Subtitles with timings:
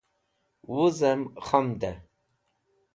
[0.69, 1.95] Muzẽm khamdẽ